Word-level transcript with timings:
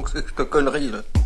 donc 0.00 0.08
c'est 0.14 0.34
que 0.34 0.42
connerie, 0.42 0.90
là. 0.90 1.19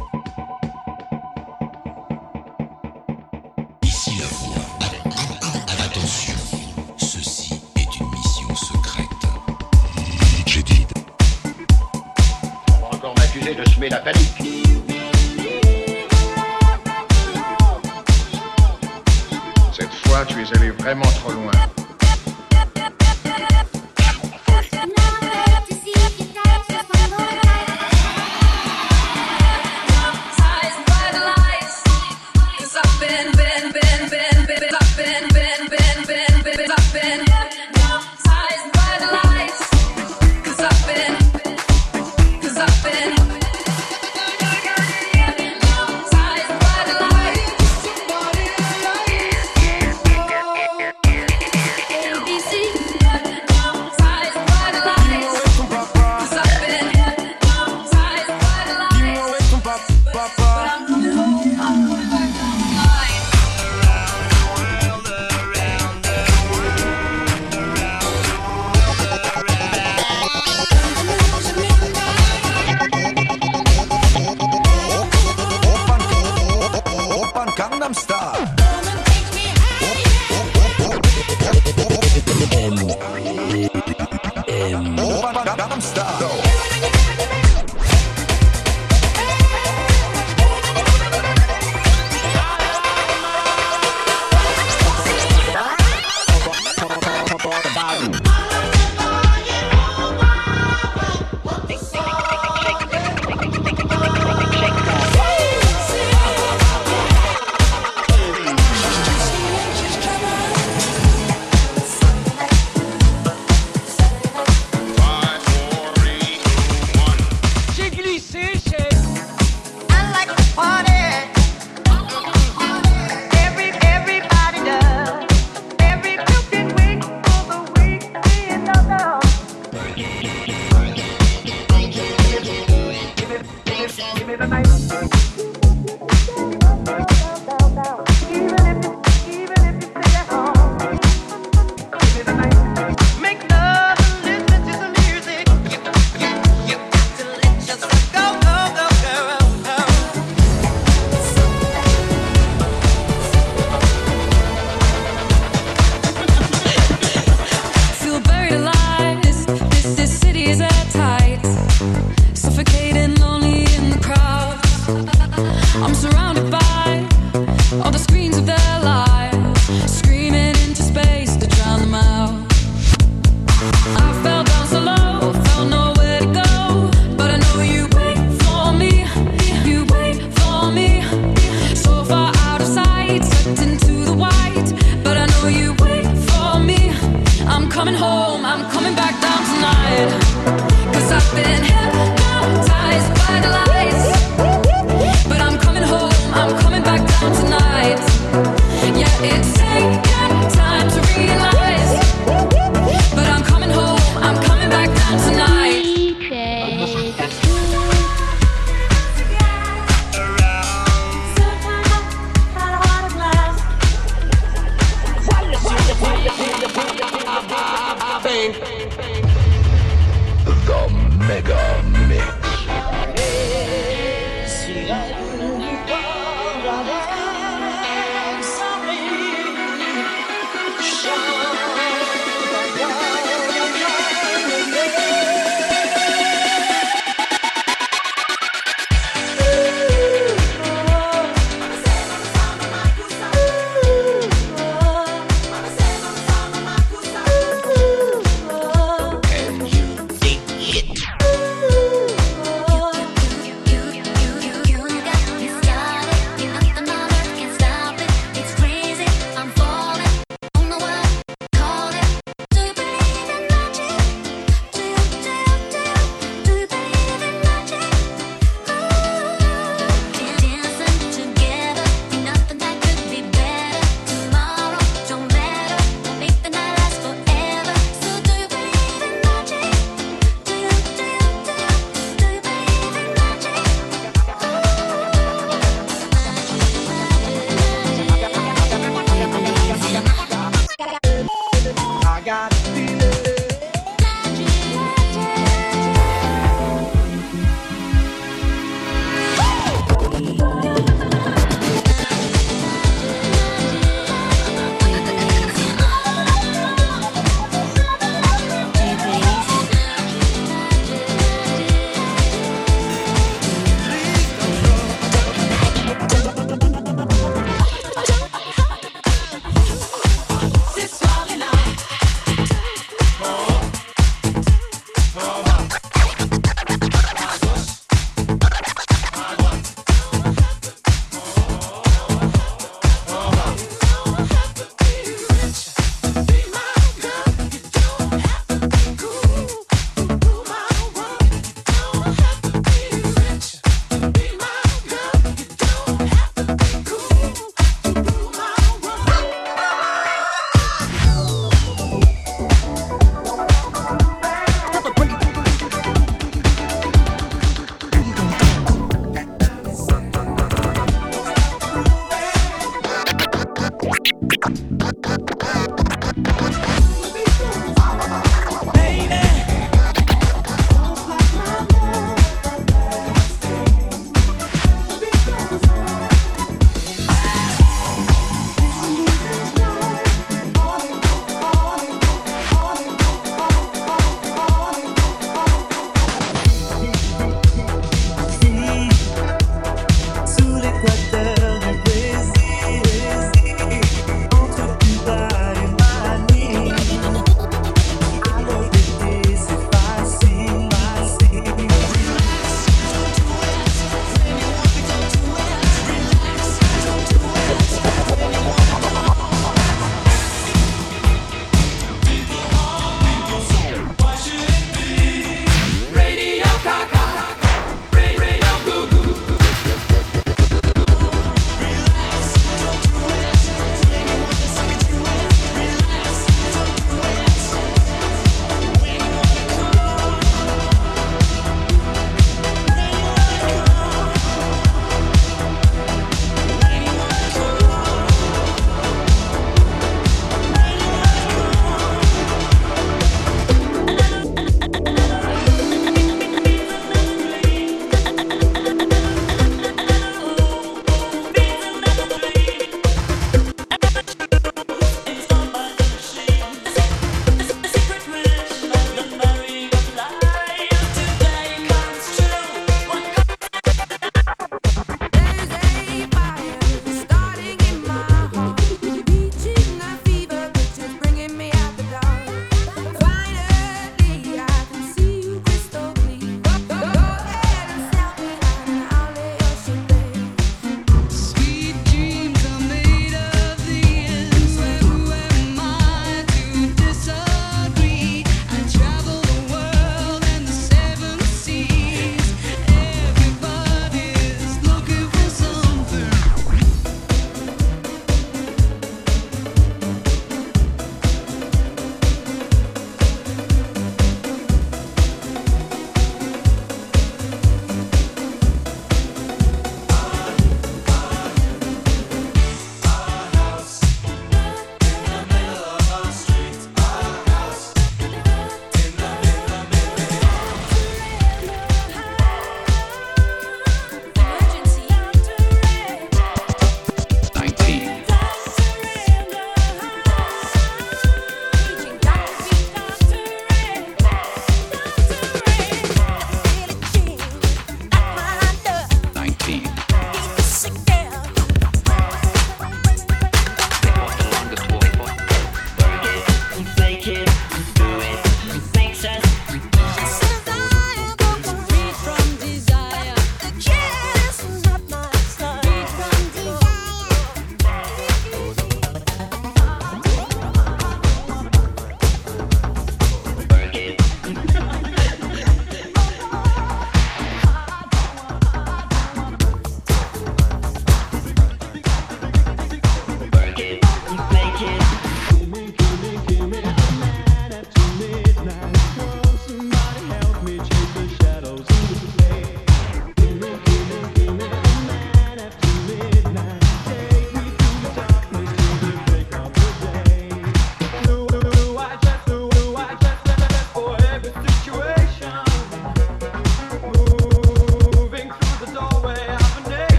Open 85.74 85.94
Gangnam 85.94 86.33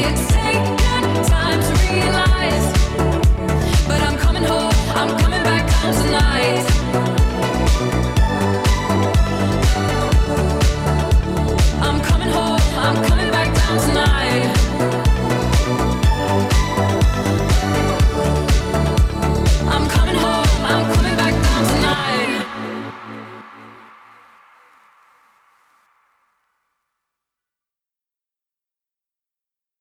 It's 0.00 0.28
taken 0.28 0.76
time 1.26 1.60
to 1.60 1.92
realize 1.92 2.77